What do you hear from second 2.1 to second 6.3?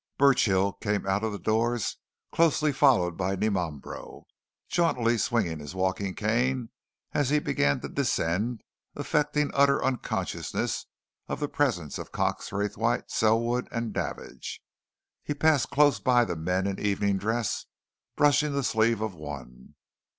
closely followed by Dimambro. Jauntily swinging his walking